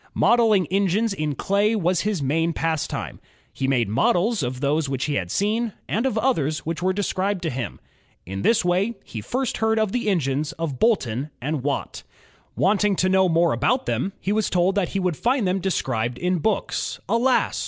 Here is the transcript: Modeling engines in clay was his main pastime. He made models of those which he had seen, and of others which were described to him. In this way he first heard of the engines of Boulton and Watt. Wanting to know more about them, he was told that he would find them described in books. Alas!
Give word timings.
Modeling 0.15 0.65
engines 0.71 1.13
in 1.13 1.35
clay 1.35 1.75
was 1.75 2.01
his 2.01 2.23
main 2.23 2.53
pastime. 2.53 3.19
He 3.53 3.67
made 3.67 3.87
models 3.87 4.41
of 4.41 4.59
those 4.59 4.89
which 4.89 5.05
he 5.05 5.13
had 5.13 5.29
seen, 5.29 5.73
and 5.87 6.07
of 6.07 6.17
others 6.17 6.65
which 6.65 6.81
were 6.81 6.91
described 6.91 7.43
to 7.43 7.51
him. 7.51 7.79
In 8.25 8.41
this 8.41 8.65
way 8.65 8.95
he 9.03 9.21
first 9.21 9.57
heard 9.57 9.77
of 9.77 9.91
the 9.91 10.09
engines 10.09 10.53
of 10.53 10.79
Boulton 10.79 11.29
and 11.39 11.61
Watt. 11.61 12.01
Wanting 12.55 12.95
to 12.95 13.09
know 13.09 13.29
more 13.29 13.53
about 13.53 13.85
them, 13.85 14.13
he 14.19 14.31
was 14.31 14.49
told 14.49 14.73
that 14.73 14.89
he 14.89 14.99
would 14.99 15.17
find 15.17 15.47
them 15.47 15.59
described 15.59 16.17
in 16.17 16.39
books. 16.39 16.99
Alas! 17.07 17.59